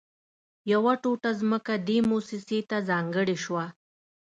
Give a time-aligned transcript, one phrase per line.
[0.71, 3.65] يوه ټوټه ځمکه دې مؤسسې ته ځانګړې شوه